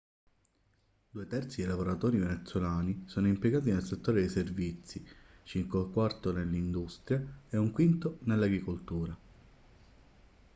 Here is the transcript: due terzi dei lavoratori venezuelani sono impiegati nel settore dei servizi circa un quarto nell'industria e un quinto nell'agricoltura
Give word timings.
due 1.11 1.27
terzi 1.27 1.57
dei 1.57 1.69
lavoratori 1.69 2.17
venezuelani 2.17 3.03
sono 3.05 3.27
impiegati 3.27 3.69
nel 3.69 3.83
settore 3.83 4.21
dei 4.21 4.29
servizi 4.29 5.07
circa 5.43 5.77
un 5.77 5.91
quarto 5.91 6.33
nell'industria 6.33 7.23
e 7.49 7.57
un 7.57 7.69
quinto 7.69 8.17
nell'agricoltura 8.21 9.15